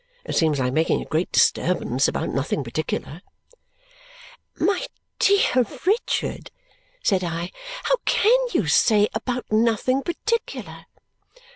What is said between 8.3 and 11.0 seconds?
you say about nothing particular?"